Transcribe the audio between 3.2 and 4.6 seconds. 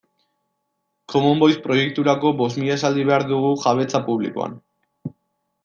dugu jabetza publikoan